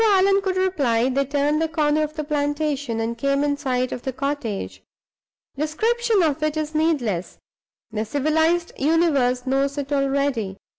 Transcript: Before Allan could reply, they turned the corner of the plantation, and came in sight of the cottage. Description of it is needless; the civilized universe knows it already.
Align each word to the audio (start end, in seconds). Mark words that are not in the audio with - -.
Before 0.01 0.13
Allan 0.15 0.41
could 0.41 0.57
reply, 0.57 1.09
they 1.09 1.25
turned 1.25 1.61
the 1.61 1.67
corner 1.67 2.01
of 2.01 2.15
the 2.15 2.23
plantation, 2.23 2.99
and 2.99 3.15
came 3.15 3.43
in 3.43 3.55
sight 3.55 3.91
of 3.91 4.01
the 4.01 4.11
cottage. 4.11 4.81
Description 5.55 6.23
of 6.23 6.41
it 6.41 6.57
is 6.57 6.73
needless; 6.73 7.37
the 7.91 8.03
civilized 8.03 8.73
universe 8.79 9.45
knows 9.45 9.77
it 9.77 9.93
already. 9.93 10.57